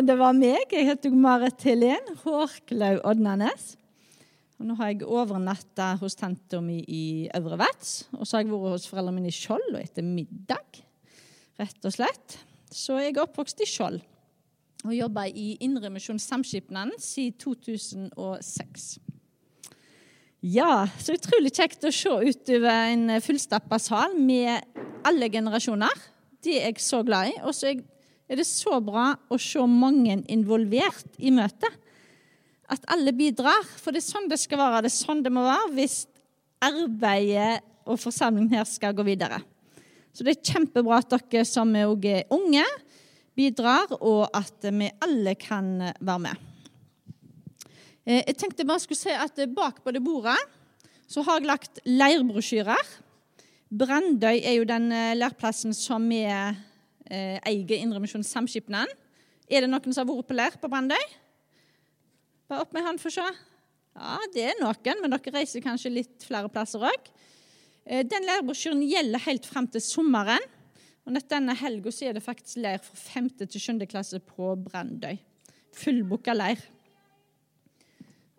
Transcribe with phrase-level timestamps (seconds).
[0.00, 0.70] men det var meg.
[0.72, 3.74] Jeg heter Marit Helen Hårklaug Odnanes.
[4.56, 8.06] Og nå har jeg overnatta hos tanta mi i Øvre Vats.
[8.16, 10.80] Og så har jeg vært hos foreldrene mine i Skjold og etter middag,
[11.60, 12.38] rett og slett.
[12.72, 14.00] Så jeg er oppvokst i Skjold
[14.86, 18.88] og jobba i Indremisjon Samskipnaden siden 2006.
[20.40, 24.64] Ja, så utrolig kjekt å se utover en fullstappa sal med
[25.04, 26.08] alle generasjoner.
[26.40, 27.40] Det er jeg så glad i.
[27.44, 27.84] Og så er
[28.38, 31.72] det så bra å se mange involvert i møtet.
[32.70, 33.64] At alle bidrar.
[33.80, 34.84] For det er sånn det skal være.
[34.86, 36.04] Det er sånn det må være hvis
[36.62, 39.40] arbeidet og forsamlingen her skal gå videre.
[40.14, 42.64] Så det er kjempebra at dere som er unge,
[43.38, 46.46] bidrar, og at vi alle kan være med.
[48.04, 50.38] Eh, jeg tenkte bare skulle si at Bak på det bordet
[51.10, 52.90] så har jeg lagt leirbrosjyrer.
[53.70, 56.24] Brandøy er jo den eh, leirplassen som vi
[57.10, 58.92] eh, eier Indremisjon Samskipnaden.
[59.50, 61.02] Er det noen som har vært på leir på Brandøy?
[62.50, 63.26] Bare opp med hånd, for å se.
[63.98, 67.10] Ja, det er noen, men dere reiser kanskje litt flere plasser òg.
[68.06, 70.44] Den leirbrosjyren gjelder helt fram til sommeren.
[71.08, 73.30] Og Denne helga er det faktisk leir fra 5.
[73.40, 73.86] til 7.
[73.90, 75.16] klasse på Brandøy.
[75.74, 76.62] Fullbooka leir.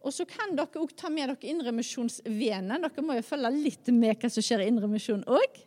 [0.01, 2.85] Og så kan dere òg ta med dere Indremisjonsvenen.
[2.85, 5.59] Dere må jo følge litt med hva som skjer i Indremisjon òg.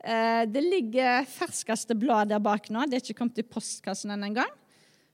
[0.00, 2.86] Eh, det ligger ferskeste blad der bak nå.
[2.88, 4.52] Det er ikke kommet i postkassen ennå engang.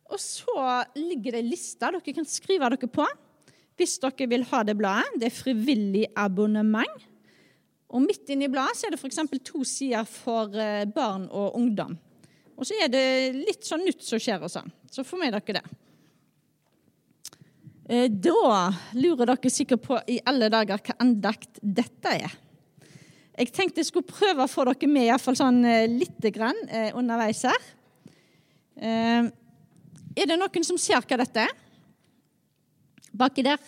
[0.06, 0.54] Og så
[0.94, 3.06] ligger det ei liste dere kan skrive dere på
[3.76, 5.18] hvis dere vil ha det bladet.
[5.20, 7.02] Det er frivillig abonnement.
[7.92, 9.20] Og midt inni bladet er det f.eks.
[9.44, 11.96] to sider for eh, barn og ungdom.
[12.56, 13.02] Og så er det
[13.36, 14.70] litt sånn nytt som skjer og sånn.
[14.90, 15.66] Så får med dere det.
[17.86, 22.32] Eh, da lurer dere sikkert på i alle dager hva andakt dette er.
[23.36, 26.56] Jeg tenkte jeg skulle prøve å få dere med iallfall sånn eh, lite grann
[26.96, 27.72] underveis her.
[28.76, 31.52] Er det noen som ser hva dette er?
[33.16, 33.60] Baki der?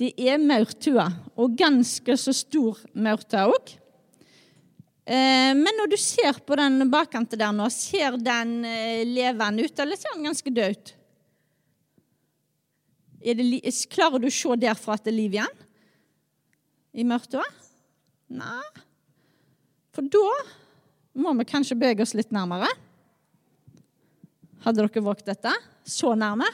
[0.00, 3.72] Det er maurtua, og ganske så stor maurtue òg.
[5.10, 9.82] Eh, men når du ser på den bakkanten der nå, ser den eh, levende ut,
[9.82, 10.96] eller ser den ganske død ut?
[13.92, 15.58] klarer du å se derfra at det er liv igjen
[16.96, 17.44] i maurtua?
[18.30, 18.66] Nei.
[19.90, 20.26] For da
[21.18, 22.68] må vi kanskje bevege oss litt nærmere.
[24.64, 25.52] Hadde dere våget dette?
[25.88, 26.46] Så nærme?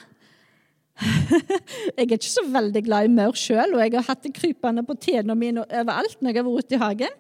[1.03, 4.85] jeg er ikke så veldig glad i maur sjøl, og jeg har hatt det krypende
[4.87, 7.19] på tærne mine overalt når jeg har vært ute i hagen.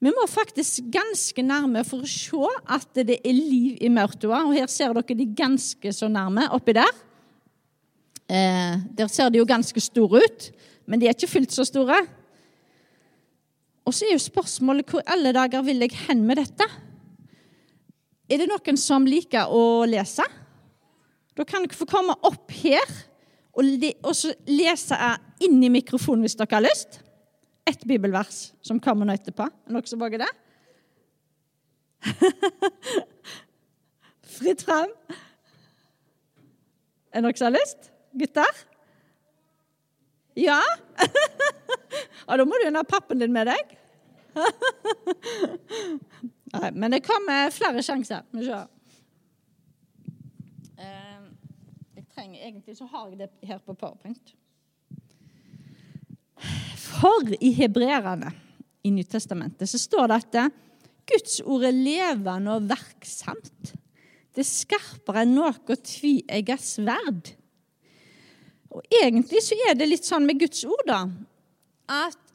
[0.00, 4.46] Vi må faktisk ganske nærme for å se at det er liv i maurtua.
[4.48, 6.94] Og her ser dere de ganske så nærme oppi der.
[8.30, 10.48] Eh, der ser de jo ganske store ut,
[10.88, 11.98] men de er ikke fullt så store.
[13.90, 16.66] Og så er jo spørsmålet hvor alle dager vil jeg hen med dette?
[18.30, 20.22] Er det noen som liker å lese?
[21.34, 22.84] Da kan dere få komme opp her
[23.50, 23.90] og, le,
[24.46, 24.98] lese
[25.42, 27.00] inn i mikrofonen hvis dere har lyst.
[27.66, 29.48] Ett bibelvers som kommer nå etterpå.
[29.50, 30.30] Er dere som våger det?
[34.36, 34.94] Fritt fram.
[37.10, 37.90] Er det noen som har lyst?
[38.22, 38.62] Gutter?
[40.38, 40.62] Ja?
[42.30, 43.76] ja da må du ha pappen din med deg.
[46.54, 48.26] Nei, men det kommer flere sjanser.
[48.34, 48.68] Vi ser
[52.20, 54.34] trenger egentlig, så har jeg det her på PowerPoint.
[56.80, 58.32] For i hebreerne
[58.84, 60.58] i Nytestamentet så står det at
[61.10, 63.72] Guds ord er levende og verksamt.
[64.30, 67.32] Det er skarpere enn noe tviegget sverd.
[68.70, 71.00] Og egentlig så er det litt sånn med Guds ord, da,
[71.90, 72.29] at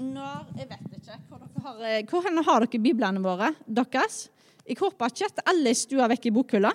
[0.00, 4.28] når Jeg vet ikke hvor, dere har, hvor har dere biblene våre deres?
[4.66, 6.70] Jeg håper ikke at alle er stua vekk i bokhylla.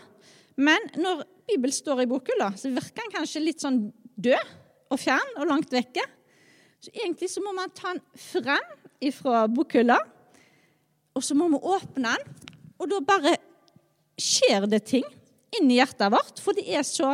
[0.61, 3.79] Men når Bibelen står i bokhylla, så virker den kanskje litt sånn
[4.15, 4.53] død
[4.93, 6.03] og fjern og langt vekke.
[6.83, 9.97] Så egentlig så må man ta den frem fra bokhylla,
[11.16, 12.51] og så må vi åpne den.
[12.81, 13.35] Og da bare
[14.19, 15.05] skjer det ting
[15.55, 17.13] inni hjertet vårt, for det er så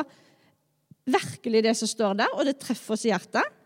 [1.12, 3.61] virkelig det som står der, og det treffer oss i hjertet.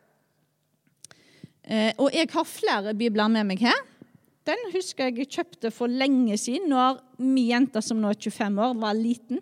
[1.65, 3.79] Eh, og jeg har flere bibler med meg her.
[4.45, 8.75] Den husker jeg kjøpte for lenge siden, når min jente som nå er 25 år,
[8.77, 9.41] var liten.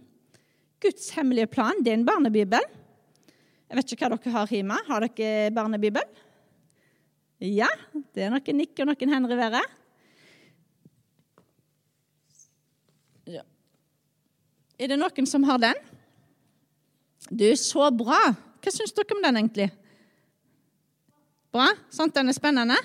[0.83, 2.63] Guds hemmelige plan, det er en barnebibel.
[3.67, 4.79] Jeg vet ikke hva dere har hjemme.
[4.87, 6.07] Har dere barnebibel?
[7.43, 7.67] Ja,
[8.15, 9.77] det er noen nikk og noen hender i været.
[13.35, 13.43] Ja.
[14.79, 15.79] Er det noen som har den?
[17.27, 18.21] Du, så bra.
[18.63, 19.71] Hva syns dere om den, egentlig?
[21.53, 21.67] Bra?
[21.93, 22.75] Sant, den er spennende?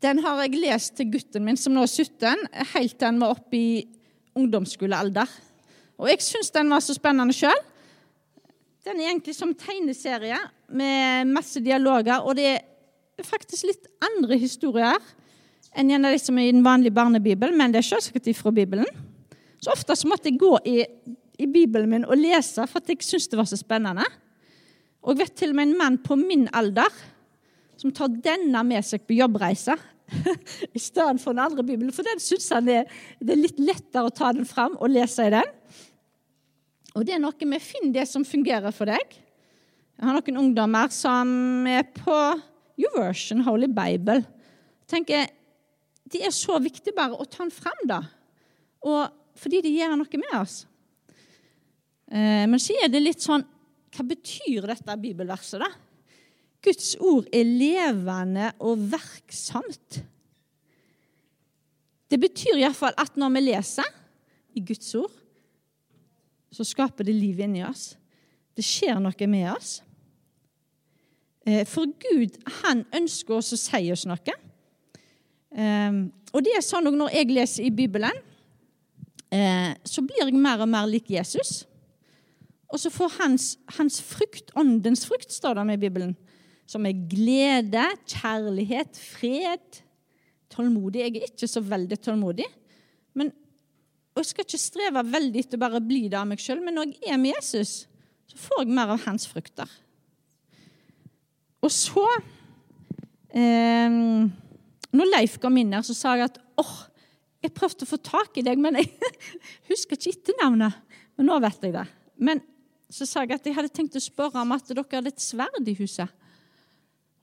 [0.00, 3.34] Den har jeg lest til gutten min, som nå er 17, helt til han var
[3.34, 3.72] oppe i
[4.38, 5.34] ungdomsskolealder.
[6.00, 7.60] Og jeg syns den var så spennende sjøl.
[8.88, 10.38] Den er egentlig som tegneserie
[10.80, 14.96] med masse dialoger, og det er faktisk litt andre historier
[15.76, 18.54] enn en av de som er i den vanlige barnebibelen, men det er selvsagt fra
[18.54, 18.88] Bibelen.
[19.60, 20.78] Så ofte så måtte jeg gå i,
[21.36, 24.08] i Bibelen min og lese for at jeg syntes det var så spennende.
[25.04, 26.96] Og jeg vet til og med en mann på min alder
[27.78, 29.76] som tar denne med seg på jobbreise
[30.76, 31.94] i stedet for den andre Bibelen.
[31.94, 32.88] For den syns han er,
[33.20, 35.56] det er litt lettere å ta den fram og lese i den.
[36.96, 39.18] Og det er noe med Finn det som fungerer for deg.
[39.98, 42.16] Jeg har noen ungdommer som er på
[42.78, 44.22] YouVersion Holy Bible.
[44.88, 45.26] Tenker,
[46.08, 47.98] Det er så viktig bare å ta den fram, da.
[48.80, 50.62] Og fordi det gjør noe med oss.
[52.08, 53.44] Eh, men så er det litt sånn
[53.92, 55.68] Hva betyr dette bibelverset, da?
[56.64, 60.00] Guds ord er levende og verksomt.
[62.08, 63.88] Det betyr iallfall at når vi leser
[64.56, 65.12] i Guds ord,
[66.50, 67.92] så skaper det liv inni oss.
[68.56, 69.78] Det skjer noe med oss.
[71.46, 74.36] Eh, for Gud, han ønsker oss å si oss noe.
[75.52, 76.00] Eh,
[76.32, 78.24] og det er sånn når jeg leser i Bibelen,
[79.30, 81.62] eh, så blir jeg mer og mer lik Jesus.
[82.68, 86.16] Og så får hans, hans frukt, åndens frukt, står det med i Bibelen,
[86.68, 89.82] som er glede, kjærlighet, fred,
[90.52, 91.04] tålmodig.
[91.04, 92.46] Jeg er ikke så veldig tålmodig.
[93.16, 93.32] Men,
[94.14, 96.76] og Jeg skal ikke streve veldig etter bare å bli det av meg sjøl, men
[96.76, 97.86] når jeg er med Jesus,
[98.28, 99.70] så får jeg mer av hans frukter.
[101.64, 102.04] Og så
[103.34, 103.96] eh,
[104.92, 106.76] Når Leif kom inn her, så sa jeg at åh,
[107.42, 108.92] jeg prøvde å få tak i deg, men jeg
[109.70, 110.78] husker ikke etternavnet.
[111.16, 111.88] Men nå vet jeg det.
[112.20, 112.44] Men
[112.92, 115.68] så sa jeg at jeg hadde tenkt å spørre om at dere hadde et sverd
[115.68, 116.08] i huset.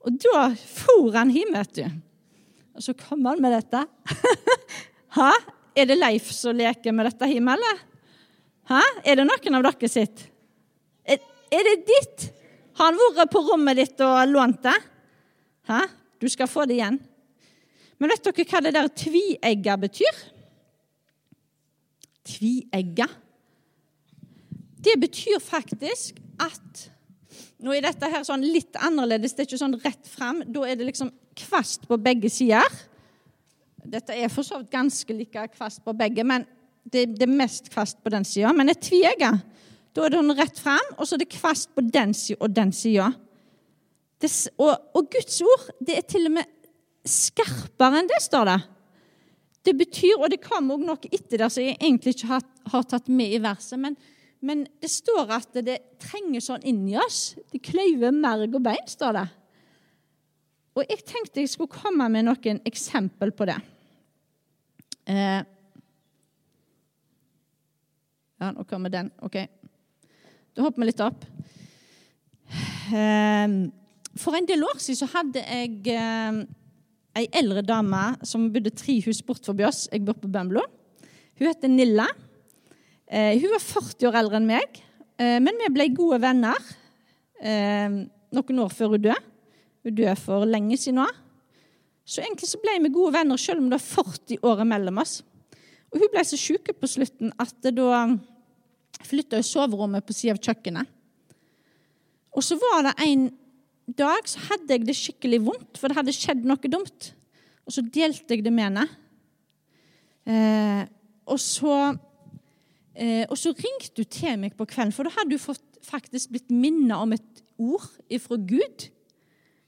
[0.06, 1.84] Og da for han hjem, vet du.
[2.76, 3.82] Og så kom han med dette.
[5.16, 5.32] Hæ?
[5.76, 7.82] Er det Leif som leker med dette hjemme, eller?
[8.70, 8.82] Hæ?
[9.04, 10.22] Er det noen av dere sitt?
[11.04, 11.18] Er,
[11.50, 12.28] er det ditt?
[12.78, 14.76] Har han vært på rommet ditt og lånt det?
[15.68, 15.82] Hæ?
[16.22, 17.00] Du skal få det igjen.
[17.98, 20.18] Men vet dere hva det der tviegga betyr?
[22.26, 23.08] Tviegga.
[24.86, 26.86] Det betyr faktisk at
[27.66, 29.34] nå er dette her sånn litt annerledes.
[29.34, 30.44] Det er ikke sånn rett fram.
[30.54, 32.66] Da er det liksom kvast på begge sider.
[33.86, 36.46] Dette er for så vidt ganske like kvast på begge, men
[36.86, 38.52] det, det er mest kvast på den sida.
[38.54, 39.32] Men et tviegga,
[39.96, 42.54] da er det sånn rett fram, og så er det kvast på den sida og
[42.54, 43.10] den sida.
[44.56, 46.52] Og, og, Guds ord det er til og med
[47.06, 48.58] skarpere enn det, står det.
[49.66, 52.86] Det betyr, og det kommer òg noe etter der som jeg egentlig ikke har, har
[52.86, 53.98] tatt med i verset, men
[54.44, 57.34] men det står at det trenger sånn inni oss.
[57.52, 59.26] Det kløyver merg og bein, står det.
[60.76, 63.56] Og jeg tenkte jeg skulle komme med noen eksempel på det.
[65.08, 65.40] Eh.
[68.36, 69.08] Ja, nå kommer den.
[69.24, 69.38] OK.
[70.52, 71.24] Da hopper vi litt opp.
[72.92, 73.56] Eh.
[74.16, 79.22] For en del år siden så hadde jeg eh, eldre dame som bodde tre hus
[79.24, 79.86] bort forbi oss.
[79.92, 80.62] Jeg bor på Bømlo.
[81.36, 82.06] Hun heter Nilla.
[83.06, 84.80] Eh, hun var 40 år eldre enn meg,
[85.20, 86.58] eh, men vi ble gode venner
[87.38, 88.02] eh,
[88.34, 89.20] noen år før hun døde.
[89.86, 91.06] Hun døde for lenge siden nå.
[92.06, 95.20] Så egentlig så ble vi gode venner selv om det var 40 år mellom oss.
[95.92, 98.02] Og Hun ble så sjuk på slutten at da
[99.06, 100.90] flytta hun soverommet på siden av kjøkkenet.
[102.36, 103.28] Og så var det en
[103.96, 107.12] dag så hadde jeg det skikkelig vondt, for det hadde skjedd noe dumt.
[107.66, 108.86] Og så delte jeg det med henne.
[110.26, 110.82] Eh,
[111.26, 111.94] og så
[112.96, 116.32] Eh, og så ringte du til meg på kvelden, for da hadde du fått, faktisk
[116.32, 117.84] blitt minnet om et ord
[118.24, 118.88] fra Gud.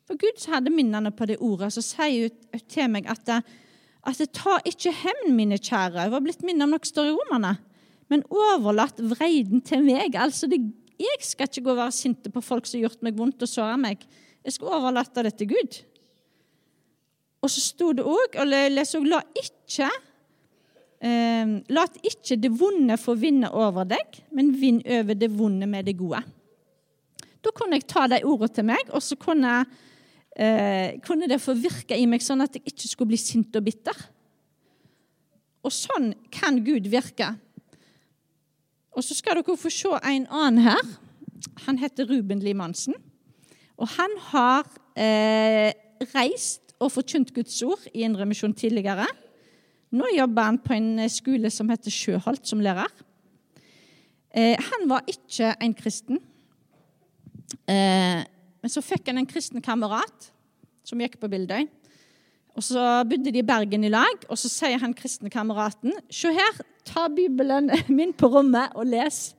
[0.08, 1.70] For Gud hadde minnene på det ordet.
[1.76, 6.06] Så sier hun til meg at, at ta ikke hevn, mine kjære.
[6.06, 7.58] Jeg var blitt minnet om noe større i romerne.
[8.08, 10.16] Men overlatt vreiden til meg.
[10.16, 10.62] Altså, det,
[10.98, 13.52] jeg skal ikke gå og være sinte på folk som har gjort meg vondt og
[13.52, 14.02] såra meg.
[14.42, 15.80] Jeg skal overlate det til Gud.
[17.44, 19.92] Og så sto det òg, og les òg, la ikke
[20.98, 25.86] Eh, lat ikke det vonde få vinne over deg, men vinn over det vonde med
[25.86, 26.24] det gode.
[27.44, 29.60] Da kunne jeg ta de ordene til meg, og så kunne,
[30.34, 33.64] eh, kunne, det få virke i meg sånn at jeg ikke skulle bli sint og
[33.64, 33.94] bitter.
[35.62, 37.36] Og sånn kan Gud virke.
[38.96, 40.82] Og så skal dere få se en annen her.
[41.66, 42.94] Han heter Ruben Limansen.
[43.78, 44.66] Og han har
[44.98, 45.70] eh,
[46.14, 49.06] reist og forkynt Guds ord i Indre Misjon tidligere.
[49.94, 52.90] Nå jobber han på en eh, skole som heter Sjøholt, som lærer.
[54.36, 56.20] Eh, han var ikke en kristen.
[57.68, 58.20] Eh,
[58.58, 60.28] men så fikk han en kristen kamerat
[60.86, 61.68] som gikk på Bildøy.
[62.58, 66.32] Og Så bodde de i Bergen i lag, og så sier han kristne kameraten Se
[66.34, 69.36] her, ta Bibelen min på rommet og les.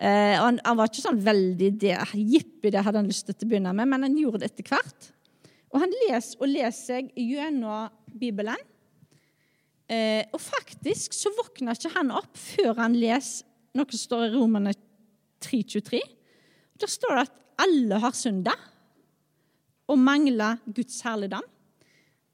[0.00, 3.34] Eh, og han, han, var ikke sånn veldig det, jippi, det hadde han lyst til
[3.34, 5.10] å begynne med, men han gjorde det etter hvert.
[5.74, 8.62] Og han leser og leser seg gjennom Bibelen.
[9.90, 14.32] Eh, og faktisk så våkner ikke han opp før han leser noe som står i
[14.36, 14.74] Romerne
[15.42, 16.00] 3.23.
[16.80, 18.54] Der står det at alle har synda
[19.90, 21.46] og mangler Guds herligdom.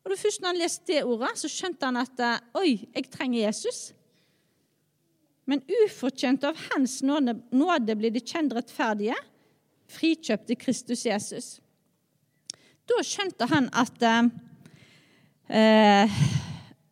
[0.04, 3.08] Og det Først når han leste det ordet, så skjønte han at eh, oi, jeg
[3.10, 3.80] trenger Jesus.
[5.46, 9.16] Men ufortjent av Hans nåde, nåde blir de kjent rettferdige,
[9.90, 11.48] frikjøpte Kristus Jesus.
[12.86, 14.02] Da skjønte han at,
[15.50, 16.18] eh,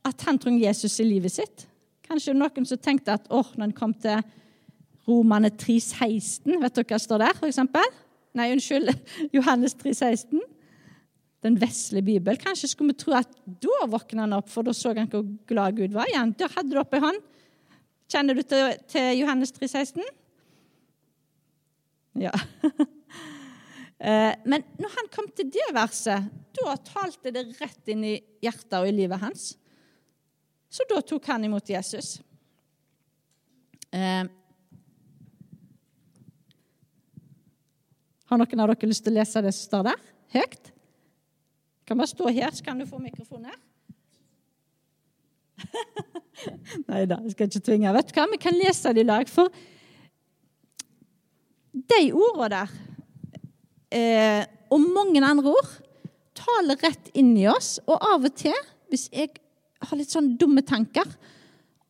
[0.05, 1.67] at han trenger Jesus i livet sitt.
[2.05, 4.21] Kanskje noen som tenkte at oh, når han kom til
[5.09, 7.61] Romane 3,16 Vet dere hva står der, f.eks.?
[8.35, 8.91] Nei, unnskyld.
[9.37, 10.43] Johannes 3,16.
[11.45, 12.39] Den vesle bibel.
[12.41, 15.77] Kanskje skulle vi tro at da våkna han opp, for da så han hvor glad
[15.79, 16.33] Gud var igjen.
[16.41, 17.21] Da hadde du oppe i hånd.
[18.11, 20.05] Kjenner du til, til Johannes 3,16?
[22.27, 22.35] Ja.
[24.05, 26.27] Eh, men når han kom til det verset,
[26.59, 29.45] da talte det rett inn i hjertet og i livet hans.
[30.75, 32.17] Så da tok han imot Jesus.
[33.95, 34.25] Eh,
[38.27, 40.01] har noen av dere lyst til å lese det som står der,
[40.35, 40.73] høyt?
[41.87, 43.61] Kan bare stå her, så kan du få mikrofonen her.
[46.89, 47.95] Nei da, jeg skal ikke tvinge.
[47.95, 48.27] Vet du hva?
[48.33, 49.31] Vi kan lese det i lag.
[49.31, 49.53] For
[51.95, 52.75] de ordene der
[53.95, 54.43] eh,
[54.75, 55.71] og mange andre ord
[56.35, 57.77] taler rett inn i oss.
[57.87, 58.59] Og av og til,
[58.91, 59.37] hvis jeg
[59.89, 61.09] har litt sånn dumme tanker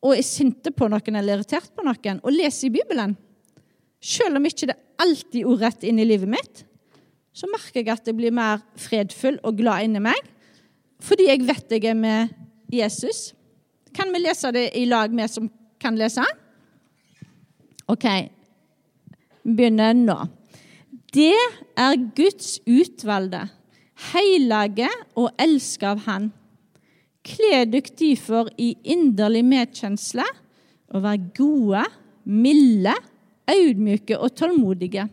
[0.05, 3.15] og er sinte på noen eller irritert på noen, og leser i Bibelen,
[4.05, 6.61] selv om ikke det alltid er ordrett inn i livet mitt,
[7.35, 10.19] så merker jeg at jeg blir mer fredfull og glad inni meg,
[11.03, 12.31] fordi jeg vet jeg er med
[12.71, 13.33] Jesus.
[13.95, 15.49] Kan vi lese det i lag, med som
[15.81, 16.23] kan lese?
[17.91, 18.05] OK.
[19.45, 20.17] Begynner nå.
[21.15, 21.35] Det
[21.79, 23.45] er Guds utvalgte,
[24.13, 26.31] hellige og elska av Han.
[27.25, 30.25] Kle dykk derfor i inderlig medkjensle
[30.93, 31.83] og vær gode,
[32.25, 32.93] milde,
[33.49, 35.07] audmyke og tålmodige,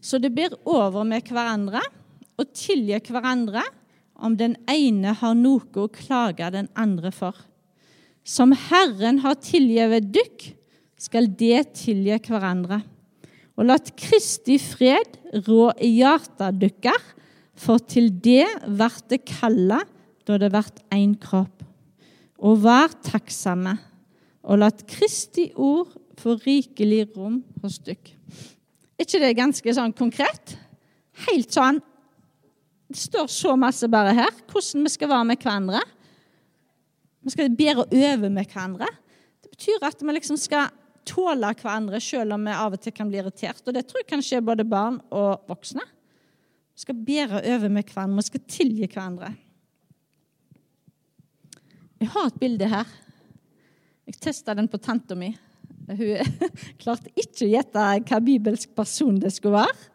[0.00, 1.82] så det blir over med hverandre
[2.38, 3.64] og tilgi hverandre
[4.18, 7.34] om den ene har noe å klage den andre for.
[8.28, 10.48] Som Herren har tilgitt dykk,
[10.98, 12.80] skal det tilgi hverandre.
[13.58, 16.98] Og la Kristi fred rå i hjertet dykkar,
[17.58, 18.46] for til det
[18.78, 19.80] vert det kalla
[20.28, 21.64] da det vert én kropp.
[22.38, 23.74] Og vær takksomme,
[24.48, 28.12] og lat Kristi ord få rikelig rom hos dykk.
[28.98, 30.56] Ikke det ganske sånn konkret?
[31.28, 31.80] Helt sånn
[32.88, 35.80] Det står så masse bare her hvordan vi skal være med hverandre.
[37.20, 38.88] Vi skal bedre øve med hverandre.
[39.44, 40.70] Det betyr at vi liksom skal
[41.08, 43.60] tåle hverandre selv om vi av og til kan bli irritert.
[43.66, 45.84] Og det tror jeg kan skje både barn og voksne.
[46.72, 49.34] Vi skal bedre øve med hverandre, vi skal tilgi hverandre.
[51.98, 52.90] Jeg har et bilde her.
[54.06, 55.32] Jeg testa den på tanta mi.
[55.88, 56.42] Hun
[56.82, 59.88] klarte ikke å gjette hva bibelsk person det skulle være.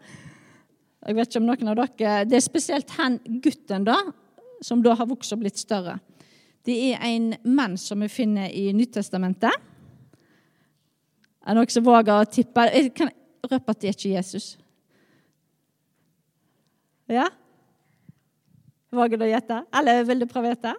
[1.04, 3.98] Jeg vet ikke om noen av dere, Det er spesielt han gutten, da,
[4.64, 5.98] som da har vokst og blitt større.
[6.64, 9.52] Det er en mann som vi finner i Nyttestamentet.
[11.44, 12.68] Er det noen som våger å tippe?
[12.72, 13.12] Jeg kan
[13.44, 14.54] røpe at det er ikke Jesus.
[17.12, 17.28] Ja?
[18.94, 19.64] Våger du å gjette?
[19.76, 20.76] Eller vil du prøve å gjette?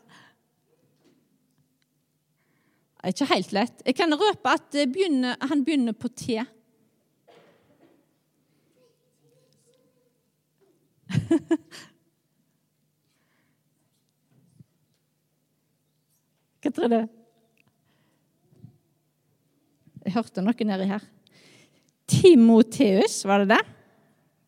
[3.04, 3.82] Er ikke helt lett.
[3.84, 6.40] Jeg kan røpe at begynner, han begynner på T.
[16.64, 16.96] Hva tror du?
[20.06, 21.04] Jeg hørte noe nedi her.
[22.08, 23.60] Timoteus, var det det?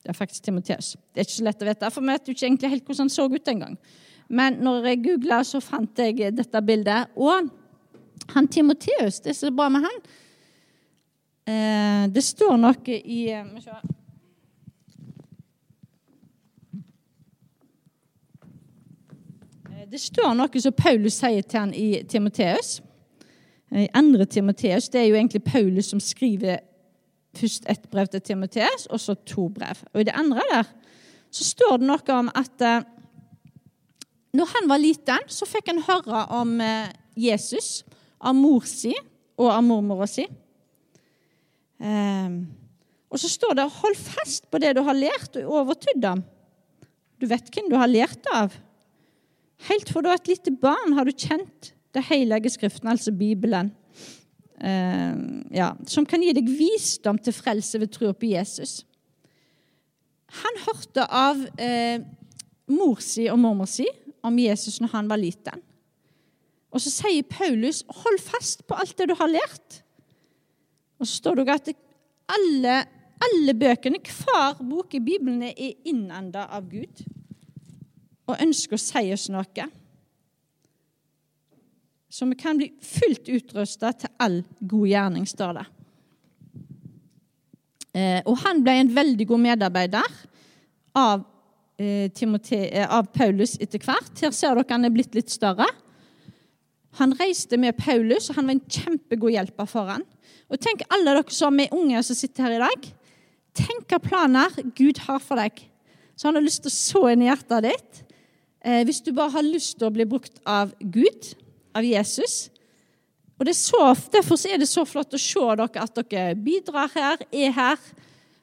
[0.00, 0.94] Det er faktisk Timoteus.
[1.12, 3.12] Det er ikke så lett å vite, for vi vet ikke egentlig helt hvordan han
[3.12, 3.76] så ut engang.
[4.32, 7.12] Men når jeg googla, så fant jeg dette bildet.
[7.20, 7.52] Og
[8.34, 10.00] han Timoteus, det er så bra med han.
[11.46, 13.46] Eh, det står noe i eh,
[19.70, 22.80] eh, Det står noe som Paulus sier til han i Timoteus.
[23.70, 26.64] I andre Timoteus det er jo egentlig Paulus som skriver
[27.36, 29.84] først ett brev til Timoteus, og så to brev.
[29.94, 30.66] Og I det andre der
[31.30, 32.62] så står det noe om at
[34.36, 36.58] når han var liten, så fikk han høre om
[37.16, 37.84] Jesus
[38.20, 38.94] av mor si
[39.36, 40.26] og av mormora si.
[41.76, 42.36] Eh,
[43.06, 46.24] og så står det 'hold fast på det du har lært og overtydd om'.
[47.20, 48.52] Du vet hvem du har lært av.
[49.68, 53.72] Helt fra du var et lite barn, har du kjent det hellige Skriften, altså Bibelen,
[54.60, 55.14] eh,
[55.56, 58.84] ja, som kan gi deg visdom til frelse ved tro på Jesus.
[60.42, 62.02] Han hørte av eh,
[62.68, 63.86] mor si og mormor si
[64.26, 65.62] om Jesus når han var liten.
[66.76, 69.80] Og så sier Paulus, 'Hold fast på alt det du har lært'.
[71.00, 71.68] Og så står det at
[72.28, 72.84] alle,
[73.22, 77.04] alle bøkene, hver bok i Bibelen, er innanda av Gud
[78.26, 79.68] og ønsker å si oss noe.
[82.10, 85.66] Så vi kan bli fullt utrusta til all god gjerning, står det.
[87.96, 90.16] Eh, og han ble en veldig god medarbeider
[90.94, 91.24] av,
[91.78, 94.20] eh, eh, av Paulus etter hvert.
[94.20, 95.66] Her ser dere han er blitt litt større.
[96.98, 100.04] Han reiste med Paulus, og han var en kjempegod hjelper for han.
[100.48, 102.90] Og tenk alle dere som er unge som sitter her i dag.
[103.56, 105.60] Tenk hva planer Gud har for deg.
[106.16, 108.02] Så han har lyst til å så inn i hjertet ditt.
[108.64, 111.34] Eh, hvis du bare har lyst til å bli brukt av Gud,
[111.76, 112.46] av Jesus.
[113.36, 117.52] Og så, Derfor er det så flott å se dere at dere bidrar her, er
[117.52, 117.86] her.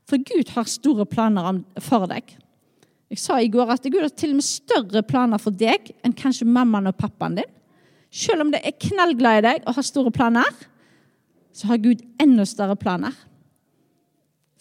[0.05, 2.35] For Gud har store planer for deg.
[3.13, 6.15] Jeg sa i går at Gud har til og med større planer for deg enn
[6.17, 7.51] kanskje mammaen og pappaen din.
[8.13, 10.49] Selv om det er knallglad i deg og har store planer,
[11.53, 13.13] så har Gud enda større planer.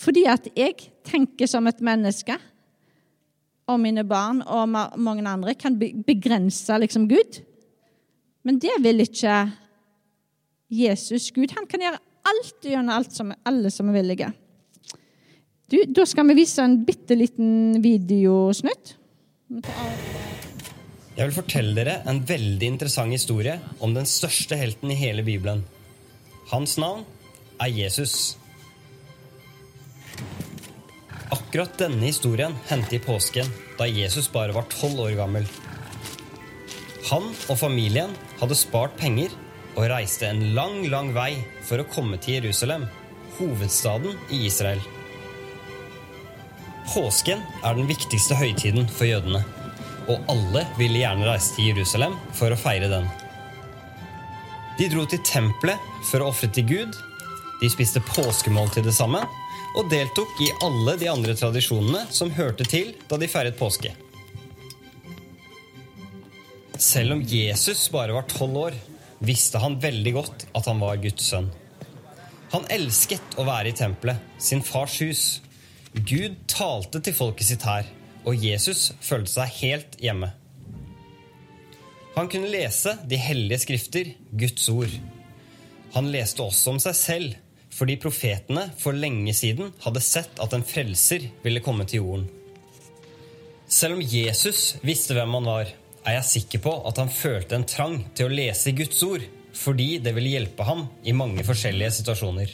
[0.00, 2.38] Fordi at jeg tenker som et menneske,
[3.70, 7.38] og mine barn og mange andre kan begrense liksom Gud.
[8.42, 9.36] Men det vil ikke
[10.72, 11.30] Jesus.
[11.30, 12.00] Gud han kan gjøre
[12.32, 14.32] alt gjennom alt som, alle som er villige.
[15.72, 18.96] Du, da skal vi vise en bitte liten videosnutt.
[21.12, 25.60] Jeg vil fortelle dere en veldig interessant historie om den største helten i hele Bibelen.
[26.48, 27.04] Hans navn
[27.60, 28.38] er Jesus.
[31.32, 35.44] Akkurat denne historien hendte i påsken, da Jesus bare var tolv år gammel.
[37.10, 39.36] Han og familien hadde spart penger
[39.76, 41.34] og reiste en lang, lang vei
[41.68, 42.88] for å komme til Jerusalem,
[43.36, 44.80] hovedstaden i Israel.
[46.88, 49.44] Påsken er den viktigste høytiden for jødene,
[50.10, 53.08] og alle ville gjerne reise til Jerusalem for å feire den.
[54.78, 56.96] De dro til tempelet for å ofre til Gud,
[57.60, 59.26] de spiste påskemåltidet sammen
[59.78, 63.92] og deltok i alle de andre tradisjonene som hørte til da de feiret påske.
[66.82, 68.76] Selv om Jesus bare var tolv år,
[69.22, 71.46] visste han veldig godt at han var Guds sønn.
[72.52, 75.22] Han elsket å være i tempelet, sin fars hus,
[75.92, 77.86] Gud talte til folket sitt her,
[78.24, 80.30] og Jesus følte seg helt hjemme.
[82.14, 84.92] Han kunne lese de hellige skrifter, Guds ord.
[85.94, 87.34] Han leste også om seg selv,
[87.72, 92.26] fordi profetene for lenge siden hadde sett at en frelser ville komme til jorden.
[93.72, 95.70] Selv om Jesus visste hvem han var,
[96.02, 99.24] er jeg sikker på at han følte en trang til å lese Guds ord,
[99.56, 102.52] fordi det ville hjelpe ham i mange forskjellige situasjoner.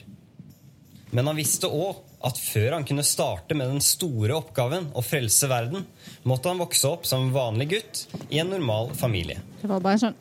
[1.11, 5.49] Men han visste òg at før han kunne starte med den store oppgaven å frelse
[5.51, 5.85] verden,
[6.27, 9.39] måtte han vokse opp som vanlig gutt i en normal familie.
[9.61, 10.19] Det var bare en sånn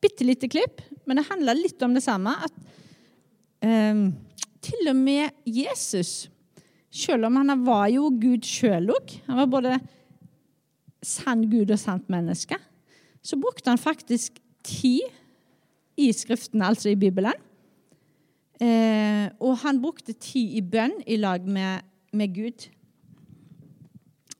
[0.00, 2.32] bitte lite klipp, men det handla litt om det samme.
[2.46, 2.56] At
[3.64, 4.08] um,
[4.64, 6.28] til og med Jesus,
[6.90, 9.76] selv om han var jo Gud sjøl òg Han var både
[11.04, 12.58] sann Gud og sant menneske.
[13.22, 15.04] Så brukte han faktisk tid
[15.96, 17.36] i Skriftene, altså i Bibelen,
[18.56, 21.84] Eh, og han brukte tid i bønn i lag med,
[22.16, 22.68] med Gud.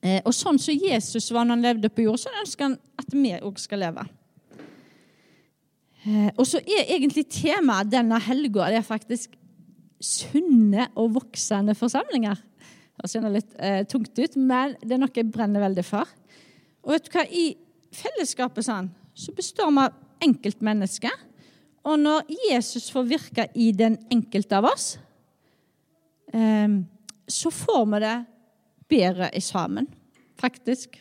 [0.00, 3.12] Eh, og sånn som Jesus var når han levde på jord, så ønsker han at
[3.12, 4.06] vi òg skal leve.
[6.06, 9.34] Eh, og så er egentlig temaet denne helga det er faktisk
[10.00, 12.38] sunne og voksende forsamlinger.
[12.96, 16.08] Det ser litt eh, tungt ut, men det er noe jeg brenner veldig for.
[16.86, 17.24] Og vet du hva?
[17.26, 17.46] I
[17.96, 21.12] fellesskapet sånn, så består vi av enkeltmennesker
[21.86, 24.96] og når Jesus får virke i den enkelte av oss,
[26.34, 26.80] ehm,
[27.28, 28.16] så får vi det
[28.90, 29.86] bedre sammen,
[30.38, 30.98] faktisk.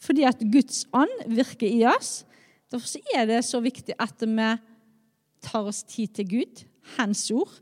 [0.00, 2.24] Fordi at Guds ånd virker i oss.
[2.72, 4.48] Derfor er det så viktig at vi
[5.44, 6.64] tar oss tid til Gud,
[6.96, 7.52] Hans ord,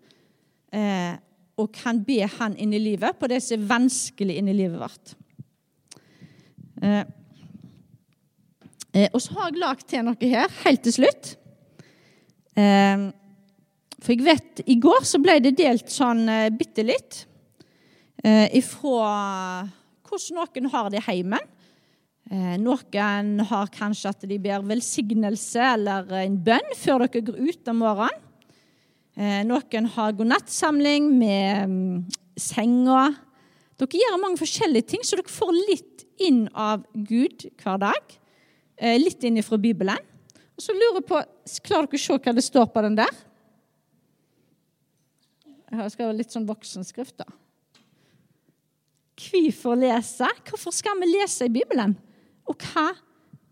[0.73, 1.17] eh,
[1.57, 4.81] og kan be Han inn i livet på det som er vanskelig inn i livet
[4.81, 5.15] vårt.
[6.83, 7.05] Eh,
[8.93, 11.39] eh, og så har jeg lagd til noe her helt til slutt.
[12.61, 13.09] Ehm,
[13.99, 17.23] for jeg vet, I går så ble det delt sånn uh, bitte litt
[18.25, 19.65] uh, ifra
[20.05, 21.51] hvordan noen har det heimen.
[22.31, 27.73] Uh, noen har kanskje at de ber velsignelse eller en bønn før dere går ut
[27.73, 28.21] om morgenen.
[29.47, 32.01] Noen har godnattsamling med um,
[32.35, 33.13] senga.
[33.79, 38.19] Dere gjør mange forskjellige ting, så dere får litt inn av Gud hver dag.
[38.77, 39.99] eh, litt inn ifra Bibelen.
[40.55, 41.21] Og så lurer jeg på,
[41.67, 43.23] Klarer dere å se hva det står på den der?
[45.75, 47.27] Jeg har skrevet litt sånn voksenskrift, da.
[49.19, 50.29] Hvorfor lese?
[50.47, 51.97] Hvorfor skal vi lese i Bibelen?
[52.51, 52.91] Og hva,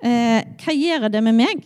[0.04, 1.64] eh, hva gjør det med meg?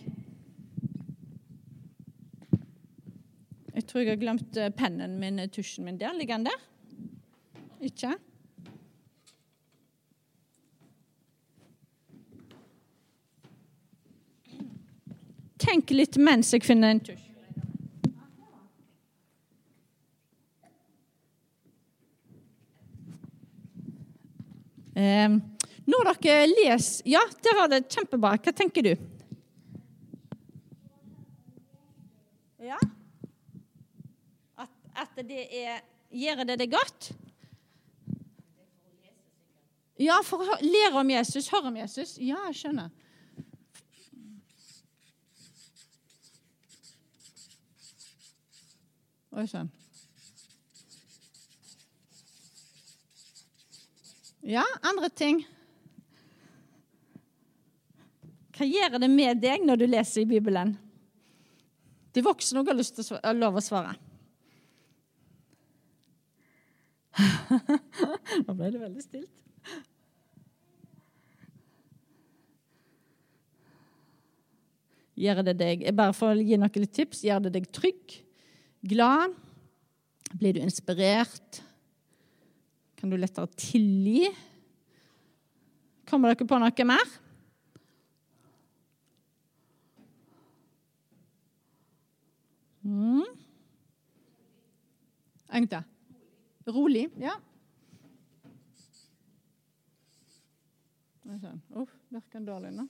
[3.77, 6.15] Jeg tror jeg har glemt eh, pennen min, tusjen min der.
[6.17, 6.63] Ligger den der?
[7.85, 8.15] Ikke?
[15.57, 17.23] Tenk litt mens jeg finner en tusj.
[24.97, 25.29] Eh,
[25.85, 28.33] når dere leser Ja, der var det kjempebra.
[28.41, 28.93] Hva tenker du?
[32.65, 32.79] Ja?
[34.57, 35.83] At, at det er
[36.17, 37.11] Gjør det det godt?
[39.99, 42.15] Ja, for å lære om Jesus, høre om Jesus.
[42.21, 42.93] Ja, jeg skjønner.
[49.37, 49.69] Oi sann.
[54.41, 55.43] Ja, andre ting.
[58.57, 60.73] Hva gjør det med deg når du leser i Bibelen?
[62.17, 63.93] De voksne har lyst til å lov å svare.
[68.47, 69.43] Nå ble det veldig stilt.
[75.17, 77.21] Gjør det deg, Bare for å gi noen tips.
[77.25, 78.23] Gjør det deg trygg?
[78.81, 79.33] Glad?
[80.37, 81.61] Blir du inspirert?
[82.97, 84.27] Kan du lettere tilgi?
[86.07, 87.15] Kommer dere på noe mer?
[92.87, 93.25] Mm.
[95.57, 95.81] Engte.
[96.67, 97.07] Rolig.
[97.19, 97.35] Ja.
[101.27, 102.87] Uff, virker dårlig nå.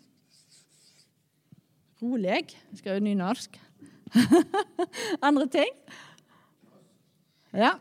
[2.02, 2.44] Rolig.
[2.70, 3.58] Jeg skal jo nynorsk.
[5.28, 5.74] Andre ting?
[7.52, 7.76] Ja.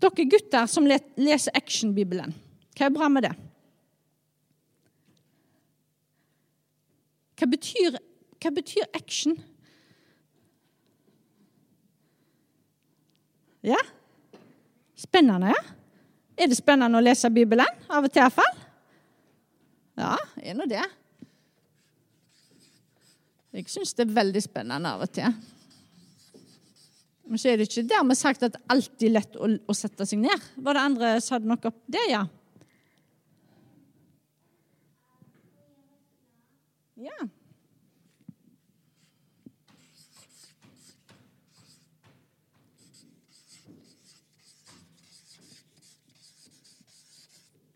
[0.00, 2.34] Dere gutter som leser Action-bibelen,
[2.76, 3.34] hva er bra med det?
[7.36, 7.96] Hva betyr,
[8.40, 9.36] hva betyr action?
[13.66, 13.80] Ja?
[14.96, 15.74] Spennende, ja?
[16.36, 17.68] Er det spennende å lese Bibelen?
[17.88, 18.65] Av og til iallfall?
[19.96, 20.84] Ja, er nå det.
[23.56, 25.36] Jeg syns det er veldig spennende av og til.
[27.26, 30.06] Men så er det ikke dermed sagt at det alltid er lett å, å sette
[30.06, 30.44] seg ned.
[30.60, 32.26] Var det andre som hadde noe opp det, ja?
[37.00, 37.16] Ja.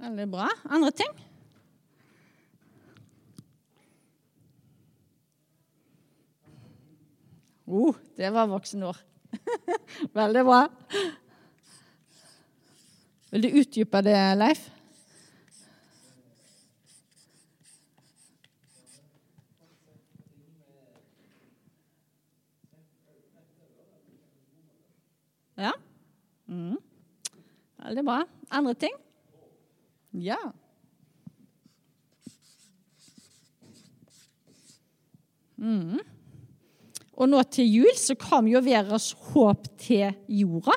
[0.01, 0.47] Veldig bra.
[0.69, 1.30] Andre ting?
[7.71, 8.99] Uh, det var voksenord.
[10.19, 10.65] Veldig bra.
[13.31, 14.65] Vil du utdype det, Leif?
[25.55, 25.73] Ja.
[26.49, 26.79] Mm.
[27.85, 28.25] Veldig bra.
[28.51, 28.99] Andre ting?
[30.11, 30.41] Ja.
[35.57, 36.01] Mm.
[37.19, 40.77] Og nå til jul så kom jo verdens håp til jorda,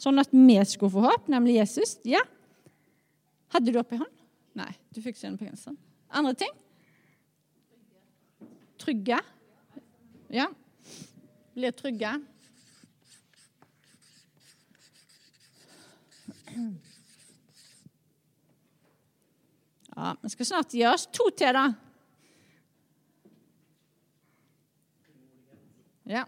[0.00, 1.96] sånn at vi skulle få håp, nemlig Jesus.
[2.08, 2.22] Ja.
[3.52, 4.12] Hadde du oppi hånd?
[4.58, 5.78] Nei, du fikk se den på genseren.
[6.12, 6.52] Andre ting?
[8.80, 9.20] Trygge.
[10.32, 10.48] Ja.
[11.54, 12.16] Blir trygge.
[19.94, 21.66] Ja, Vi skal snart gi oss to til, da.
[26.12, 26.26] Ja.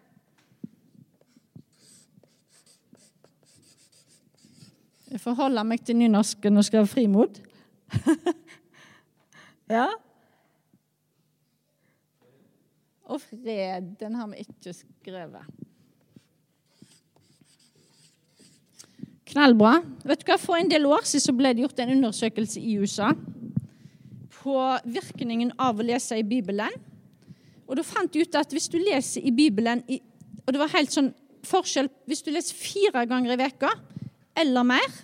[5.11, 7.37] Jeg får holde meg til nynorsken og skrive frimod.
[9.77, 9.85] ja.
[13.05, 15.45] Og fred, den har vi ikke skrevet.
[19.35, 19.77] Knallbra.
[20.09, 23.13] Vet du hva, For en del år siden ble det gjort en undersøkelse i USA
[24.41, 26.73] på virkningen av å lese i Bibelen.
[27.69, 30.93] Og da fant jeg ut at hvis du leser i Bibelen Og det var helt
[30.93, 31.13] sånn
[31.49, 33.73] forskjell Hvis du leser fire ganger i veka
[34.35, 34.95] eller mer,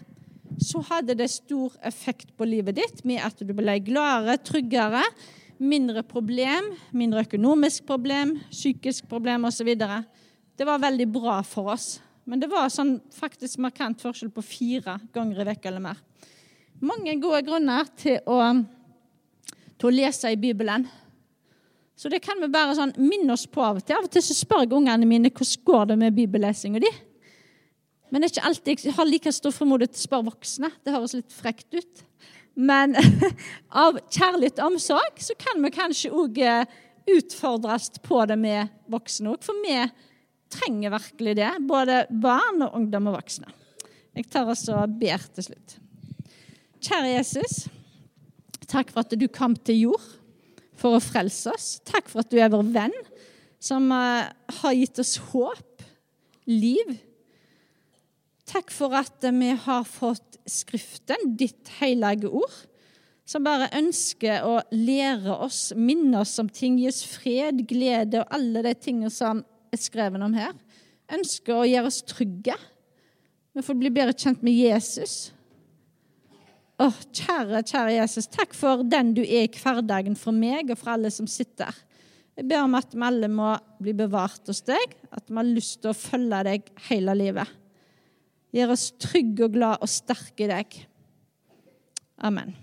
[0.59, 5.05] så hadde det stor effekt på livet ditt med at du ble gladere, tryggere,
[5.63, 9.71] mindre problem, mindre økonomisk problem, psykisk problem osv.
[9.79, 12.01] Det var veldig bra for oss.
[12.27, 16.03] Men det var sånn faktisk markant forskjell på fire ganger i veka eller mer.
[16.81, 18.41] mange gode grunner til å,
[19.79, 20.89] til å lese i Bibelen.
[22.01, 23.99] Så det kan vi bare sånn minne oss på av og til.
[23.99, 26.89] Av og til så spør jeg ungene mine hvordan går det med bibellesinga di.
[28.09, 30.71] Men det er ikke alltid jeg har like stor formodighet til å spørre voksne.
[30.81, 32.01] Det høres litt frekt ut.
[32.57, 32.97] Men
[33.85, 36.41] av kjærlighet og omsorg så kan vi kanskje òg
[37.19, 39.45] utfordres på det med voksne òg.
[39.45, 39.77] For vi
[40.57, 43.53] trenger virkelig det, både barn og ungdom og voksne.
[44.17, 45.77] Jeg tar også og ber til slutt.
[46.81, 47.67] Kjære Jesus,
[48.65, 50.09] takk for at du kom til jord
[50.81, 51.69] for å frelse oss.
[51.87, 52.97] Takk for at du er vår venn,
[53.61, 54.31] som uh,
[54.63, 55.85] har gitt oss håp,
[56.49, 56.97] liv.
[58.49, 62.55] Takk for at uh, vi har fått Skriften, ditt hellige ord,
[63.29, 68.33] som bare ønsker å lære oss, minne oss om ting, gi oss fred, glede og
[68.35, 70.57] alle de tingene som er skrevet om her.
[71.15, 72.57] Ønsker å gjøre oss trygge.
[73.55, 75.31] Vi får bli bedre kjent med Jesus.
[76.81, 80.95] Åh, kjære, kjære Jesus, takk for den du er i hverdagen for meg og for
[80.95, 81.75] alle som sitter.
[82.39, 83.51] Jeg ber om at vi alle må
[83.83, 87.53] bli bevart hos deg, at vi har lyst til å følge deg hele livet.
[88.57, 90.79] Gjør oss trygge og glad og sterke i deg.
[92.25, 92.57] Amen.